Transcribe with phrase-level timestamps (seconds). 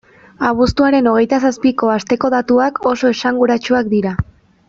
[0.51, 4.17] Abuztuaren hogeita zazpiko asteko datuak oso esanguratsuak dira.